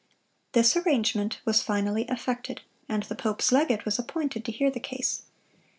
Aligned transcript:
This 0.53 0.75
arrangement 0.75 1.39
was 1.45 1.61
finally 1.61 2.05
effected, 2.09 2.61
and 2.89 3.03
the 3.03 3.13
pope's 3.13 3.51
legate 3.51 3.85
was 3.85 3.99
appointed 3.99 4.43
to 4.45 4.51
hear 4.51 4.71
the 4.71 4.79
case. 4.79 5.21